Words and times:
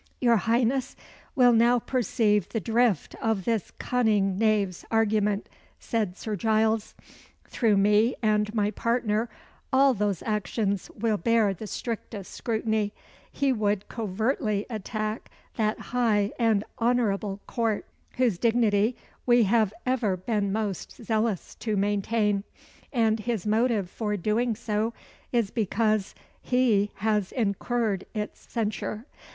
"Your 0.19 0.37
Highness 0.37 0.95
will 1.35 1.53
now 1.53 1.77
perceive 1.77 2.49
the 2.49 2.59
drift 2.59 3.13
of 3.21 3.45
this 3.45 3.69
cunning 3.77 4.35
knave's 4.35 4.83
argument," 4.89 5.47
said 5.79 6.17
Sir 6.17 6.35
Giles. 6.35 6.95
"Through 7.47 7.77
me 7.77 8.15
and 8.23 8.51
my 8.55 8.71
partner, 8.71 9.29
all 9.71 9.93
whose 9.93 10.23
actions 10.23 10.89
will 10.97 11.17
bear 11.17 11.53
the 11.53 11.67
strictest 11.67 12.31
scrutiny, 12.33 12.93
he 13.31 13.53
would 13.53 13.87
covertly 13.89 14.65
attack 14.71 15.29
that 15.57 15.77
high 15.93 16.31
and 16.39 16.63
honourable 16.81 17.39
Court, 17.45 17.85
whose 18.17 18.39
dignity 18.39 18.95
we 19.27 19.43
have 19.43 19.71
ever 19.85 20.17
been 20.17 20.51
most 20.51 20.93
zealous 20.95 21.53
to 21.59 21.77
maintain; 21.77 22.43
and 22.91 23.19
his 23.19 23.45
motive 23.45 23.87
for 23.87 24.17
doing 24.17 24.55
so 24.55 24.93
is 25.31 25.51
because 25.51 26.15
he 26.41 26.89
has 26.95 27.31
incurred 27.31 28.07
its 28.15 28.47
censure. 28.51 29.05